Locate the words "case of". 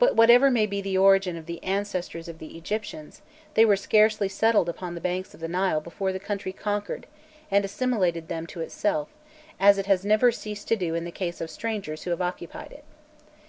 11.12-11.48